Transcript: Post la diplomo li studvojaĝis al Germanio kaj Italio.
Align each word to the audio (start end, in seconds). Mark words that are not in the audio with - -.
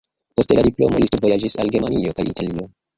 Post 0.39 0.53
la 0.59 0.63
diplomo 0.69 1.03
li 1.03 1.11
studvojaĝis 1.11 1.59
al 1.67 1.73
Germanio 1.79 2.19
kaj 2.19 2.31
Italio. 2.35 2.71